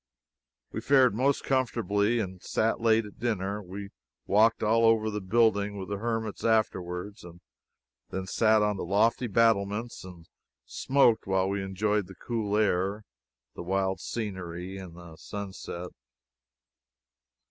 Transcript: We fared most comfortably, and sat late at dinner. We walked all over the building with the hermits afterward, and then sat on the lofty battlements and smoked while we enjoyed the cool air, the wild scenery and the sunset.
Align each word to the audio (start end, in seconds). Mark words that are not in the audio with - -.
We 0.71 0.81
fared 0.81 1.13
most 1.13 1.43
comfortably, 1.43 2.17
and 2.17 2.41
sat 2.41 2.81
late 2.81 3.05
at 3.05 3.19
dinner. 3.19 3.61
We 3.61 3.89
walked 4.25 4.63
all 4.63 4.83
over 4.83 5.11
the 5.11 5.21
building 5.21 5.77
with 5.77 5.89
the 5.89 5.99
hermits 5.99 6.43
afterward, 6.43 7.17
and 7.21 7.39
then 8.09 8.25
sat 8.25 8.63
on 8.63 8.77
the 8.77 8.83
lofty 8.83 9.27
battlements 9.27 10.03
and 10.03 10.25
smoked 10.65 11.27
while 11.27 11.47
we 11.49 11.61
enjoyed 11.61 12.07
the 12.07 12.15
cool 12.15 12.57
air, 12.57 13.03
the 13.53 13.61
wild 13.61 13.99
scenery 13.99 14.75
and 14.75 14.97
the 14.97 15.17
sunset. 15.17 15.91